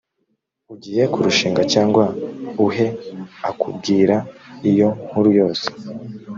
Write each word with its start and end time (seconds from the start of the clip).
ugiye 0.73 1.03
kurushinga 1.13 1.61
cyangwa 1.73 2.03
uheakubwira 2.65 4.15
iyo 4.69 4.89
nkuru 5.05 5.29
yose 5.39 5.67